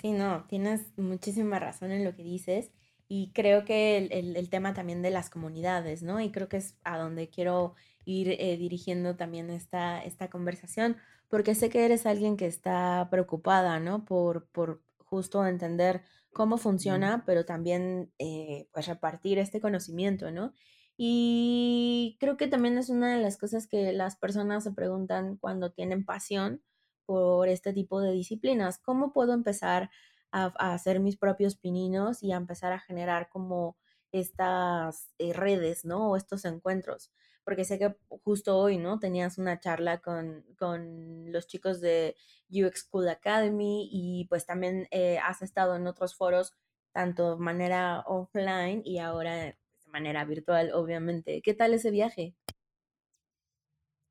[0.00, 2.72] Sí, no, tienes muchísima razón en lo que dices.
[3.14, 6.18] Y creo que el, tema también de las comunidades, ¿no?
[6.22, 7.74] Y creo que es a donde quiero
[8.06, 10.96] ir eh, dirigiendo también esta, esta conversación,
[11.28, 14.06] porque sé que eres alguien que está preocupada, ¿no?
[14.06, 16.00] Por, por justo entender
[16.32, 20.54] cómo funciona, pero también eh, pues repartir este conocimiento, ¿no?
[20.96, 25.70] Y creo que también es una de las cosas que las personas se preguntan cuando
[25.70, 26.62] tienen pasión
[27.04, 28.78] por este tipo de disciplinas.
[28.78, 29.90] ¿Cómo puedo empezar
[30.32, 33.76] a, hacer mis propios pininos y a empezar a generar como
[34.10, 36.10] estas eh, redes, ¿no?
[36.10, 37.12] O estos encuentros.
[37.44, 38.98] Porque sé que justo hoy, ¿no?
[38.98, 42.16] Tenías una charla con, con los chicos de
[42.50, 46.54] UX School Academy y pues también eh, has estado en otros foros,
[46.92, 51.42] tanto de manera offline y ahora de manera virtual, obviamente.
[51.42, 52.34] ¿Qué tal ese viaje?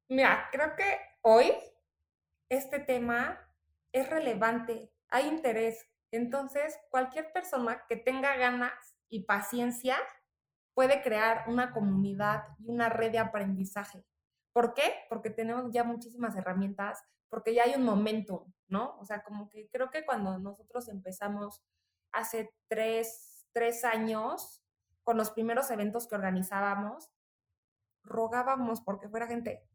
[0.09, 1.53] Mira, creo que hoy
[2.49, 3.39] este tema
[3.93, 9.97] es relevante, hay interés, entonces, cualquier persona que tenga ganas y paciencia
[10.73, 14.05] puede crear una comunidad y una red de aprendizaje.
[14.53, 15.05] ¿Por qué?
[15.09, 18.97] Porque tenemos ya muchísimas herramientas, porque ya hay un momento, ¿no?
[18.99, 21.61] O sea, como que creo que cuando nosotros empezamos
[22.11, 24.61] hace tres, tres años,
[25.03, 27.09] con los primeros eventos que organizábamos,
[28.03, 29.65] rogábamos porque fuera gente.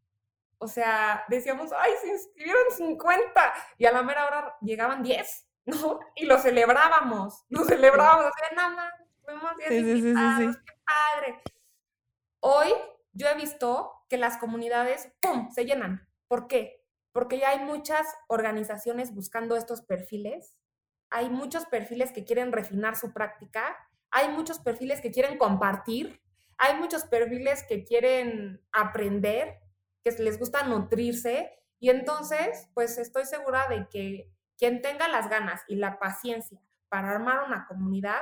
[0.59, 5.99] O sea, decíamos, ay, se inscribieron 50 y a la mera hora llegaban 10 ¿no?
[6.15, 11.41] Y lo celebrábamos, lo celebrábamos, nada más, fuimos sí, sí, sí, qué padre.
[12.39, 12.69] Hoy
[13.11, 16.07] yo he visto que las comunidades, ¡pum!, se llenan.
[16.29, 16.85] ¿Por qué?
[17.11, 20.57] Porque ya hay muchas organizaciones buscando estos perfiles,
[21.09, 23.77] hay muchos perfiles que quieren refinar su práctica,
[24.09, 26.21] hay muchos perfiles que quieren compartir,
[26.57, 29.59] hay muchos perfiles que quieren aprender,
[30.03, 35.61] que les gusta nutrirse, y entonces, pues estoy segura de que quien tenga las ganas
[35.67, 38.21] y la paciencia para armar una comunidad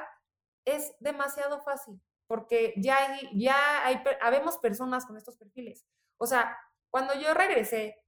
[0.65, 5.85] es demasiado fácil, porque ya hay, ya hay, habemos personas con estos perfiles.
[6.17, 6.57] O sea,
[6.89, 8.03] cuando yo regresé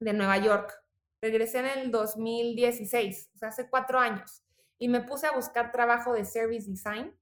[0.00, 0.72] de Nueva York,
[1.20, 4.42] regresé en el 2016, o sea, hace cuatro años,
[4.78, 7.16] y me puse a buscar trabajo de service design,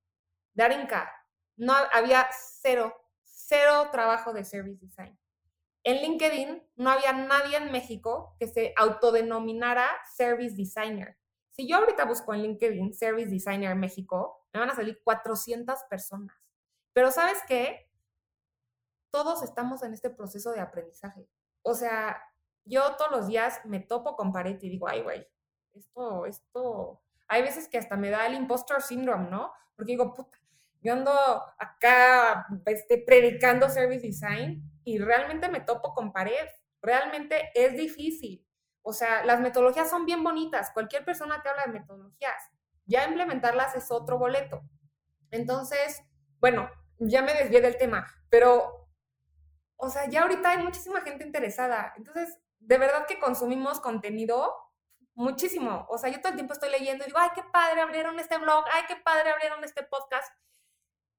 [0.55, 1.11] Darinka,
[1.57, 2.27] no había
[2.61, 5.17] cero, cero trabajo de service design.
[5.85, 11.19] En LinkedIn no había nadie en México que se autodenominara Service Designer.
[11.51, 16.37] Si yo ahorita busco en LinkedIn Service Designer México, me van a salir 400 personas.
[16.93, 17.91] Pero ¿sabes qué?
[19.11, 21.29] Todos estamos en este proceso de aprendizaje.
[21.63, 22.23] O sea,
[22.65, 25.27] yo todos los días me topo con pared y digo, ay, güey,
[25.75, 29.53] esto, esto, hay veces que hasta me da el impostor syndrome, ¿no?
[29.75, 30.39] Porque digo, puta,
[30.81, 31.13] yo ando
[31.59, 36.49] acá este, predicando service design y realmente me topo con pared.
[36.81, 38.47] Realmente es difícil.
[38.83, 40.71] O sea, las metodologías son bien bonitas.
[40.73, 42.51] Cualquier persona te habla de metodologías.
[42.85, 44.63] Ya implementarlas es otro boleto.
[45.31, 46.03] Entonces,
[46.41, 46.69] bueno,
[46.99, 48.89] ya me desvié del tema, pero,
[49.77, 51.93] o sea, ya ahorita hay muchísima gente interesada.
[51.97, 54.53] Entonces, de verdad que consumimos contenido
[55.15, 55.87] muchísimo.
[55.89, 58.39] O sea, yo todo el tiempo estoy leyendo y digo, ay, qué padre abrieron este
[58.39, 60.33] blog, ay, qué padre abrieron este podcast.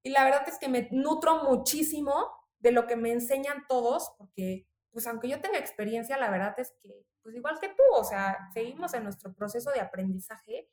[0.02, 2.30] Y la verdad es que me nutro muchísimo
[2.64, 6.72] de lo que me enseñan todos, porque pues aunque yo tenga experiencia, la verdad es
[6.80, 10.70] que, pues igual que tú, o sea, seguimos en nuestro proceso de aprendizaje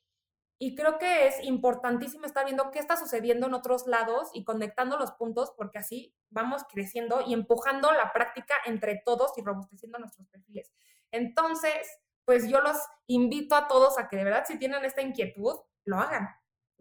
[0.57, 4.97] y creo que es importantísimo estar viendo qué está sucediendo en otros lados y conectando
[4.97, 10.27] los puntos, porque así vamos creciendo y empujando la práctica entre todos y robusteciendo nuestros
[10.29, 10.71] perfiles.
[11.11, 12.77] Entonces, pues yo los
[13.07, 16.29] invito a todos a que de verdad si tienen esta inquietud, lo hagan.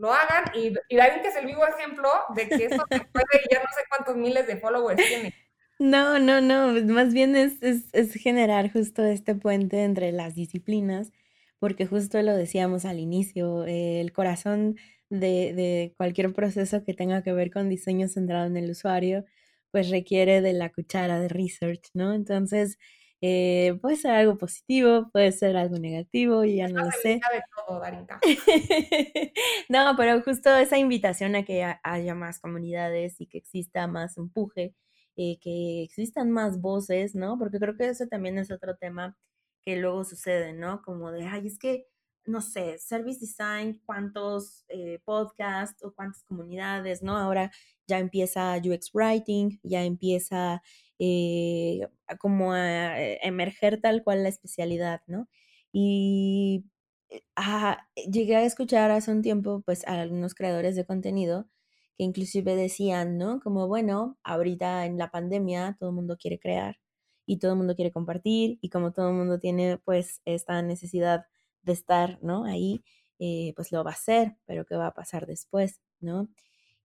[0.01, 3.61] Lo hagan y, y que es el vivo ejemplo de que eso puede y ya
[3.61, 5.35] no sé cuántos miles de followers tiene.
[5.79, 11.13] No, no, no, más bien es, es, es generar justo este puente entre las disciplinas,
[11.59, 14.77] porque justo lo decíamos al inicio, el corazón
[15.11, 19.27] de, de cualquier proceso que tenga que ver con diseño centrado en el usuario,
[19.71, 22.15] pues requiere de la cuchara de research, ¿no?
[22.15, 22.79] Entonces,
[23.23, 27.21] eh, puede ser algo positivo, puede ser algo negativo, y ya no lo sé.
[27.33, 27.83] De todo,
[29.69, 34.75] no, pero justo esa invitación a que haya más comunidades y que exista más empuje,
[35.17, 37.39] eh, que existan más voces, ¿no?
[37.39, 39.17] Porque creo que eso también es otro tema
[39.63, 40.81] que luego sucede, ¿no?
[40.83, 41.87] Como de, ay, es que
[42.27, 47.17] no sé, service design, cuántos eh, podcasts o cuántas comunidades, ¿no?
[47.17, 47.51] Ahora
[47.87, 50.63] ya empieza UX Writing, ya empieza
[50.99, 51.81] eh,
[52.19, 55.29] como a eh, emerger tal cual la especialidad, ¿no?
[55.73, 56.67] Y
[57.37, 61.49] ah, llegué a escuchar hace un tiempo, pues, a algunos creadores de contenido
[61.97, 63.41] que inclusive decían, ¿no?
[63.41, 66.77] Como, bueno, ahorita en la pandemia todo el mundo quiere crear
[67.27, 71.25] y todo el mundo quiere compartir y como todo el mundo tiene, pues, esta necesidad
[71.63, 72.45] de estar, ¿no?
[72.45, 72.83] Ahí,
[73.19, 76.29] eh, pues lo va a hacer, pero ¿qué va a pasar después, ¿no?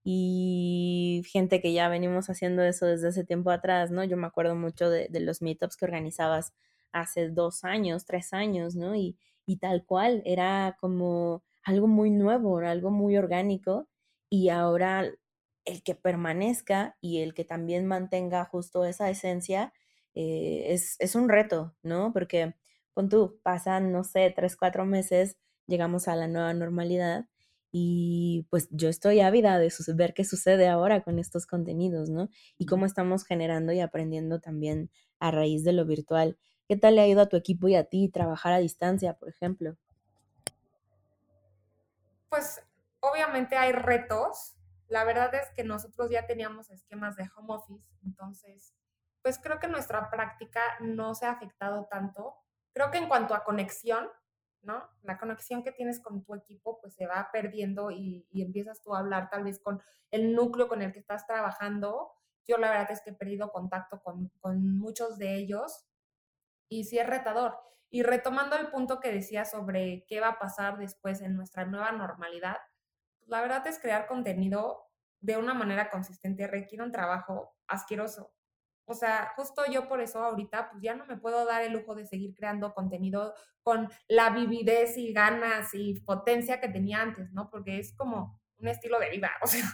[0.04, 4.04] Y gente que ya venimos haciendo eso desde hace tiempo atrás, ¿no?
[4.04, 6.54] Yo me acuerdo mucho de, los meetups que organizabas
[6.92, 8.96] hace dos años, tres años, ¿no?
[8.96, 13.88] Y, y tal cual, era como algo muy nuevo, algo muy orgánico
[14.30, 15.12] y ahora
[15.66, 19.74] el que permanezca y el que también mantenga justo esa esencia
[20.14, 22.14] eh, es, es, un reto, ¿no?
[22.14, 22.56] Porque
[22.96, 27.26] con tú, pasan, no sé, tres, cuatro meses, llegamos a la nueva normalidad
[27.70, 32.30] y pues yo estoy ávida de ver qué sucede ahora con estos contenidos, ¿no?
[32.58, 36.38] Y cómo estamos generando y aprendiendo también a raíz de lo virtual.
[36.70, 39.28] ¿Qué tal le ha ido a tu equipo y a ti trabajar a distancia, por
[39.28, 39.76] ejemplo?
[42.30, 42.62] Pues
[43.02, 44.56] obviamente hay retos.
[44.88, 48.74] La verdad es que nosotros ya teníamos esquemas de home office, entonces,
[49.22, 52.38] pues creo que nuestra práctica no se ha afectado tanto
[52.76, 54.10] creo que en cuanto a conexión,
[54.62, 54.84] ¿no?
[55.04, 59.00] La conexión que tienes con tu equipo, pues se va perdiendo y, empiezas tú a
[59.00, 62.12] hablar tal vez con el núcleo con el que estás trabajando.
[62.46, 65.88] Yo la verdad es que he perdido contacto con, con muchos de ellos
[66.68, 67.58] y sí es retador.
[67.90, 71.94] Y retomando el punto que decía sobre qué va a pasar después en nuestra nueva
[71.94, 72.58] normalidad,
[73.22, 74.90] la verdad es crear contenido
[75.22, 78.35] de una manera consistente requiere un trabajo asqueroso.
[78.86, 81.96] O sea, justo yo por eso ahorita pues ya no me puedo dar el lujo
[81.96, 87.50] de seguir creando contenido con la vividez y ganas y potencia que tenía antes, ¿no?
[87.50, 89.66] Porque es como un estilo de vida, o sea,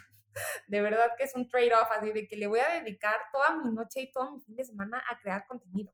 [0.68, 3.70] de verdad que es un trade-off así de que le voy a dedicar toda mi
[3.72, 5.94] noche y todo mi fin de semana a crear contenido.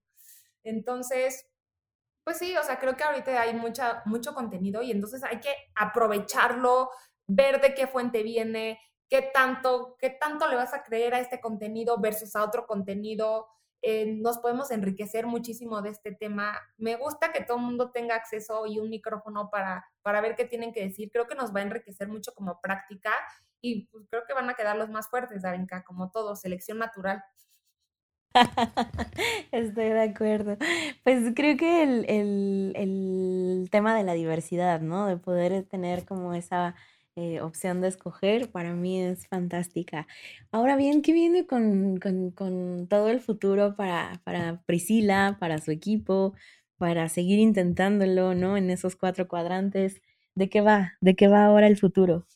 [0.64, 1.50] Entonces,
[2.24, 5.56] pues sí, o sea, creo que ahorita hay mucha, mucho contenido y entonces hay que
[5.76, 6.92] aprovecharlo,
[7.26, 11.40] ver de qué fuente viene, qué tanto, qué tanto le vas a creer a este
[11.40, 13.48] contenido versus a otro contenido.
[13.82, 16.60] Eh, nos podemos enriquecer muchísimo de este tema.
[16.78, 20.46] Me gusta que todo el mundo tenga acceso y un micrófono para, para ver qué
[20.46, 21.10] tienen que decir.
[21.12, 23.14] Creo que nos va a enriquecer mucho como práctica
[23.62, 27.24] y pues, creo que van a quedar los más fuertes, Darinka, como todo, selección natural.
[29.52, 30.58] Estoy de acuerdo.
[31.04, 35.08] Pues creo que el, el, el tema de la diversidad, ¿no?
[35.08, 36.76] De poder tener como esa
[37.18, 40.06] eh, opción de escoger, para mí es fantástica.
[40.52, 42.00] Ahora bien, ¿qué viene con,
[42.88, 46.36] todo el futuro para, para, Priscila, para su equipo,
[46.78, 48.56] para seguir intentándolo, ¿no?
[48.56, 50.00] En esos cuatro cuadrantes.
[50.36, 50.94] ¿De qué va?
[51.02, 52.28] ¿De qué va ahora el futuro?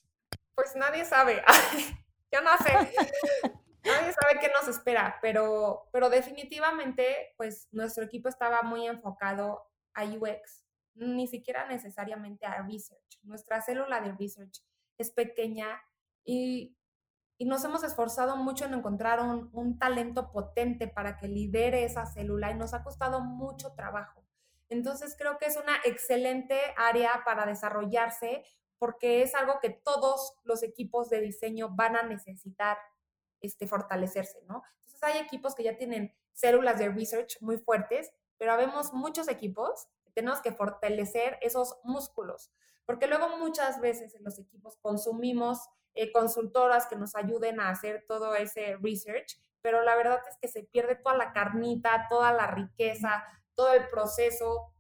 [0.56, 1.44] Pues nadie sabe.
[2.32, 2.74] Yo no sé.
[3.86, 9.62] nadie sabe qué nos espera, pero, pero definitivamente, pues nuestro equipo estaba muy enfocado
[9.94, 10.66] a UX,
[10.96, 13.20] ni siquiera necesariamente a research.
[13.22, 14.64] Nuestra célula de research
[15.02, 15.82] es pequeña
[16.24, 16.78] y,
[17.40, 22.52] nos hemos esforzado mucho en encontrar un, un, talento potente para que lidere esa célula
[22.52, 24.24] y nos ha costado mucho trabajo.
[24.70, 28.46] Entonces creo que es una excelente área para desarrollarse
[28.78, 32.78] porque es algo que todos los equipos de diseño van a necesitar
[33.40, 34.64] este, fortalecerse, ¿no?
[34.82, 39.88] Entonces hay equipos que ya tienen células de research muy fuertes, pero habemos muchos equipos
[40.04, 42.52] que tenemos que fortalecer esos músculos
[42.92, 48.04] porque luego muchas veces en los equipos consumimos eh, consultoras que nos ayuden a hacer
[48.06, 52.48] todo ese research, pero la verdad es que se pierde toda la carnita, toda la
[52.48, 53.24] riqueza,
[53.56, 54.74] todo el proceso.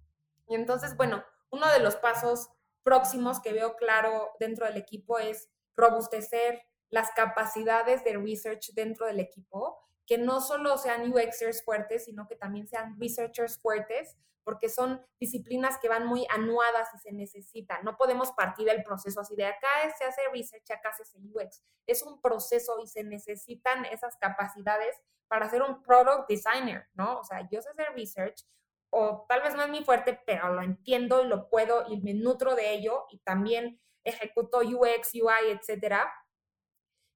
[0.50, 2.50] Y entonces, bueno, uno de los pasos
[2.84, 9.22] próximos que veo claro dentro del equipo es robustecer las capacidades de research dentro del
[9.22, 9.80] equipo,
[10.12, 15.78] que no solo sean UXers fuertes, sino que también sean researchers fuertes, porque son disciplinas
[15.82, 17.86] que van muy anuadas y se necesitan.
[17.86, 21.64] No podemos partir del proceso así de acá se hace research, acá se hace UX.
[21.88, 24.98] Es un proceso y se necesitan esas capacidades
[25.30, 27.20] para ser un product designer, ¿no?
[27.20, 28.46] O sea, yo sé hacer research,
[28.90, 32.14] o tal vez no es mi fuerte, pero lo entiendo y lo puedo y me
[32.14, 36.14] nutro de ello y también ejecuto UX, UI, etcétera.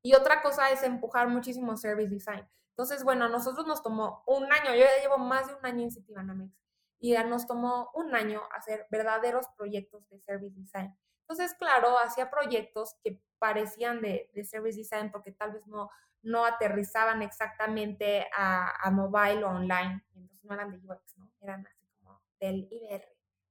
[0.02, 2.50] Y otra cosa es empujar muchísimo service design.
[2.76, 5.84] Entonces, bueno, a nosotros nos tomó un año, yo ya llevo más de un año
[5.84, 6.54] en Citibanamex
[7.00, 10.94] y ya nos tomó un año hacer verdaderos proyectos de service design.
[11.22, 15.90] Entonces, claro, hacía proyectos que parecían de, de service design porque tal vez no,
[16.22, 21.32] no aterrizaban exactamente a, a mobile o online, entonces no eran de UX, ¿no?
[21.40, 23.06] Eran así como del IBR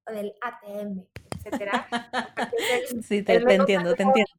[0.07, 1.07] o del ATM,
[1.37, 1.89] etcétera.
[3.03, 4.33] sí, te, entiendo, te entiendo.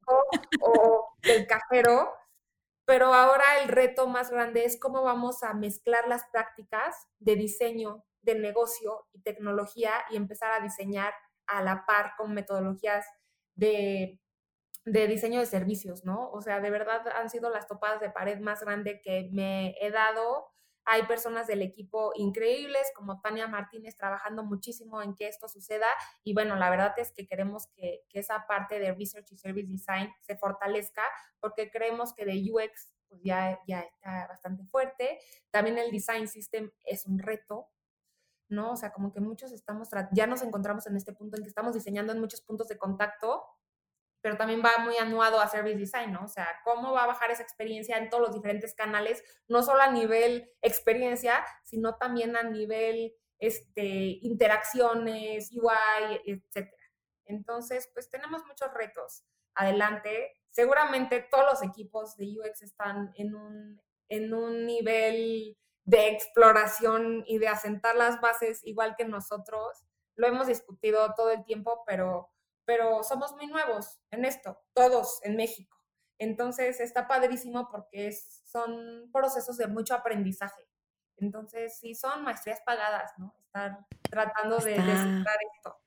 [0.61, 2.13] O del cajero,
[2.85, 8.05] pero ahora el reto más grande es cómo vamos a mezclar las prácticas de diseño,
[8.21, 11.13] de negocio y tecnología y empezar a diseñar
[11.47, 13.05] a la par con metodologías
[13.55, 14.19] de
[14.85, 16.29] de diseño de servicios, ¿no?
[16.31, 19.91] O sea, de verdad han sido las topadas de pared más grande que me he
[19.91, 20.47] dado.
[20.85, 25.87] Hay personas del equipo increíbles como Tania Martínez trabajando muchísimo en que esto suceda
[26.23, 30.09] y bueno, la verdad es que queremos que, esa parte de Research y Service Design
[30.21, 31.01] se fortalezca
[31.41, 35.19] porque creemos que de UX pues ya, ya está bastante fuerte.
[35.51, 37.67] También el Design System es un reto,
[38.47, 38.71] ¿no?
[38.71, 41.73] O sea, como que muchos estamos, ya nos encontramos en este punto en que estamos
[41.73, 43.43] diseñando en muchos puntos de contacto
[44.25, 46.23] pero también va muy anuado a service design, ¿no?
[46.23, 49.81] O sea, cómo va a bajar esa experiencia en todos los diferentes canales, no solo
[49.83, 56.83] a nivel experiencia, sino también a nivel este, interacciones, UI, etcétera.
[57.25, 59.23] Entonces, pues tenemos muchos retos
[59.53, 60.31] adelante.
[60.49, 67.37] Seguramente todos los equipos de UX están en un, en un nivel de exploración y
[67.37, 69.85] de asentar las bases igual que nosotros.
[70.15, 72.31] Lo hemos discutido todo el tiempo, pero
[72.65, 75.77] pero somos muy nuevos en esto, todos en México.
[76.17, 78.11] Entonces está padrísimo porque
[78.45, 80.61] son procesos de mucho aprendizaje.
[81.17, 83.35] Entonces sí son maestrías pagadas, ¿no?
[83.45, 85.77] Estar tratando de, esto.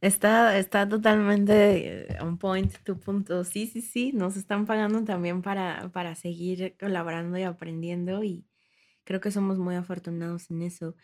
[0.00, 3.44] Está, está totalmente on point tu punto.
[3.44, 8.46] Sí, sí, sí, nos están pagando también para, para seguir colaborando y aprendiendo y
[9.04, 10.94] creo que somos muy afortunados en eso.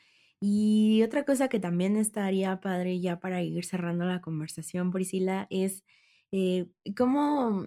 [0.41, 5.85] Y otra cosa que también estaría padre ya para ir cerrando la conversación, Priscila, es
[6.33, 7.67] eh, cómo,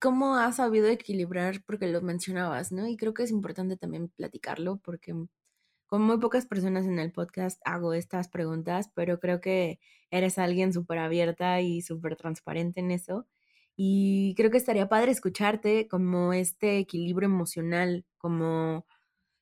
[0.00, 2.86] cómo has sabido equilibrar, porque lo mencionabas, ¿no?
[2.88, 5.14] Y creo que es importante también platicarlo, porque
[5.86, 9.80] con muy pocas personas en el podcast hago estas preguntas, pero creo que
[10.12, 13.26] eres alguien súper abierta y súper transparente en eso.
[13.76, 18.86] Y creo que estaría padre escucharte como este equilibrio emocional, como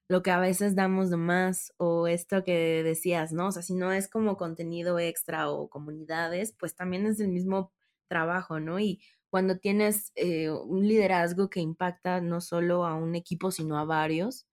[0.09, 3.49] lo que a veces damos de más o esto que decías, ¿no?
[3.49, 7.73] O sea, si no es como contenido extra o comunidades, pues también es el mismo
[8.09, 8.81] trabajo, ¿no?
[8.81, 13.85] Y cuando tienes eh, un liderazgo que impacta no solo a un equipo, sino a
[13.85, 14.47] varios,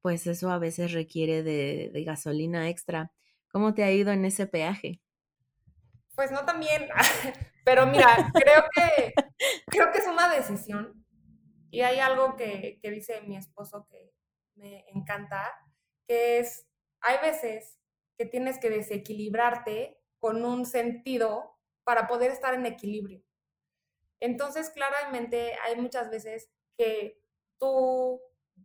[0.00, 3.12] pues eso a veces requiere de, gasolina extra.
[3.48, 5.00] ¿Cómo te ha ido en ese peaje?
[6.14, 6.88] Pues no tan bien,
[7.64, 9.12] pero mira, creo que,
[9.66, 11.04] creo que es una decisión.
[11.72, 14.12] Y hay algo que, que dice mi esposo que,
[14.60, 15.52] me encanta,
[16.06, 16.68] que es,
[17.00, 17.78] hay veces
[18.16, 23.22] que tienes que desequilibrarte con un sentido para poder estar en equilibrio.
[24.20, 27.22] Entonces, claramente, hay muchas veces que
[27.58, 28.20] tú,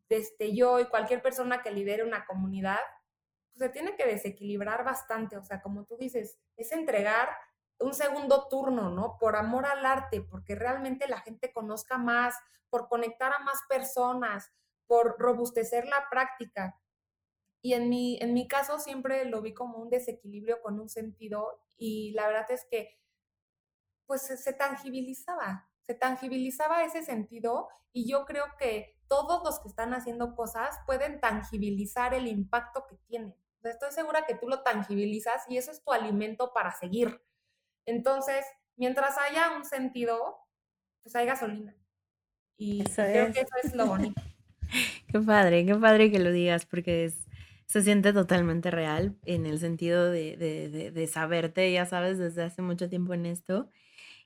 [0.09, 2.81] desde yo y cualquier persona que lidere una comunidad,
[3.53, 5.37] pues se tiene que desequilibrar bastante.
[5.37, 7.29] O sea, como tú dices, es entregar
[7.79, 9.17] un segundo turno, ¿no?
[9.17, 12.35] Por amor al arte, porque realmente la gente conozca más,
[12.69, 14.51] por conectar a más personas,
[14.87, 16.79] por robustecer la práctica.
[17.61, 21.61] Y en mi, en mi caso siempre lo vi como un desequilibrio con un sentido
[21.77, 22.99] y la verdad es que
[24.05, 29.93] pues se tangibilizaba, se tangibilizaba ese sentido y yo creo que todos los que están
[29.93, 33.35] haciendo cosas pueden tangibilizar el impacto que tienen.
[33.63, 37.21] Estoy segura que tú lo tangibilizas y eso es tu alimento para seguir.
[37.85, 40.37] Entonces, mientras haya un sentido,
[41.03, 41.75] pues hay gasolina.
[42.57, 44.21] Y creo que eso es lo bonito.
[45.07, 47.27] Qué padre, qué padre que lo digas, porque es,
[47.65, 52.61] se siente totalmente real en el sentido de, de, de, saberte, ya sabes, desde hace
[52.61, 53.69] mucho tiempo en esto.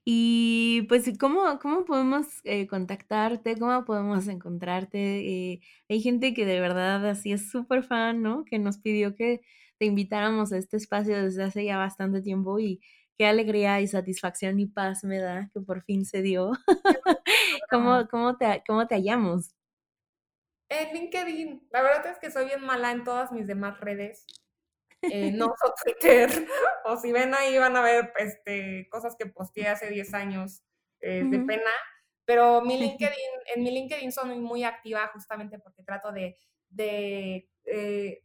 [0.06, 3.58] Y pues, ¿cómo, cómo podemos eh, contactarte?
[3.60, 5.20] ¿Cómo podemos encontrarte?
[5.54, 8.46] Eh, hay gente que de verdad así es súper fan, ¿no?
[8.46, 9.42] Que nos pidió que
[9.78, 12.82] te invitáramos a este espacio desde hace ya bastante tiempo y
[13.18, 16.52] qué alegría y satisfacción y paz me da que por fin se dio.
[17.72, 19.54] ¿Cómo, cómo, te, ¿Cómo te hallamos?
[20.70, 21.68] En LinkedIn.
[21.72, 24.26] La verdad es que soy bien mala en todas mis demás redes.
[25.02, 26.30] Eh, no uso Twitter.
[26.86, 30.64] o si ven ahí van a ver este, cosas que posteé hace 10 años
[31.02, 31.72] eh, de pena.
[32.26, 36.38] Pero mi LinkedIn, en mi LinkedIn soy muy activa justamente porque trato de,
[36.70, 38.24] de eh,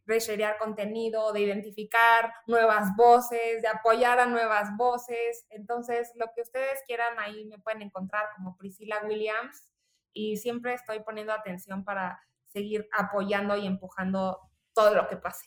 [0.59, 5.47] contenido, de identificar nuevas voces, de apoyar a nuevas voces.
[5.49, 9.71] Entonces, lo que ustedes quieran ahí me pueden encontrar como Priscilla Williams
[10.13, 12.19] y siempre estoy poniendo atención para
[12.55, 14.39] seguir apoyando y empujando
[14.73, 15.45] todo lo que pase.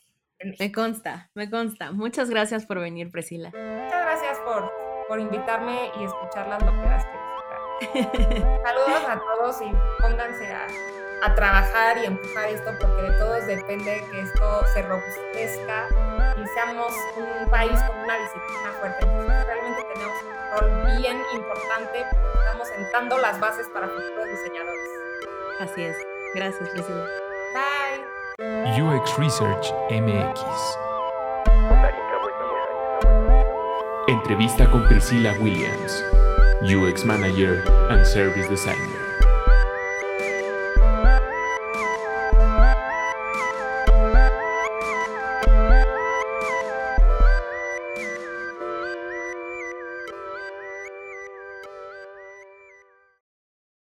[0.58, 1.90] Me consta, me consta.
[1.90, 3.48] Muchas gracias por venir, Priscila.
[3.48, 4.70] Muchas gracias por,
[5.08, 7.18] por invitarme y escuchar las loqueras que
[8.64, 9.70] Saludos a todos y
[10.02, 10.66] pónganse a,
[11.22, 15.86] a, trabajar y empujar esto porque de todos depende que esto se robustezca
[16.36, 19.06] y seamos un país con una disciplina fuerte.
[19.06, 24.90] Entonces realmente tenemos un rol bien importante porque estamos sentando las bases para futuros diseñadores.
[25.60, 26.17] Así es.
[26.34, 27.06] Gracias, Priscila.
[27.54, 28.82] Bye.
[28.82, 30.40] UX Research MX.
[34.08, 36.02] Entrevista con Priscilla Williams,
[36.62, 39.07] UX Manager and Service Designer.